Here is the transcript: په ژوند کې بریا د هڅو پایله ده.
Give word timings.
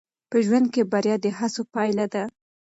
په 0.29 0.37
ژوند 0.45 0.67
کې 0.73 0.81
بریا 0.91 1.15
د 1.23 1.25
هڅو 1.37 1.61
پایله 1.73 2.05
ده. 2.13 2.23